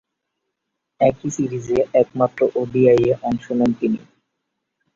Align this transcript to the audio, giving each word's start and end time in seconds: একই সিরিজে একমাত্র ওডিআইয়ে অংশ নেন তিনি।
একই 1.01 1.29
সিরিজে 1.35 1.77
একমাত্র 2.01 2.39
ওডিআইয়ে 2.55 3.13
অংশ 3.23 3.45
নেন 3.51 3.71
তিনি। 3.79 3.99